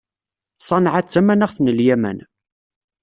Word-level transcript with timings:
Ṣanɛa 0.67 1.01
d 1.05 1.07
tamanaɣt 1.07 1.57
n 1.59 1.67
Lyamen. 1.77 2.19